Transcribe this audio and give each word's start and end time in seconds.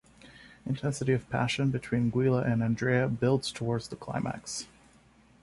Intensity 0.65 1.13
of 1.13 1.29
passion 1.29 1.69
between 1.69 2.09
Giulia 2.11 2.39
and 2.41 2.63
Andrea 2.63 3.07
builds 3.07 3.51
towards 3.51 3.89
the 3.89 3.95
climax. 3.95 4.65